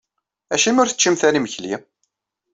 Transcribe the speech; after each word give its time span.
Acimi 0.53 0.79
ur 0.81 0.89
teččimt 0.89 1.21
ara 1.27 1.37
imekli? 1.39 1.73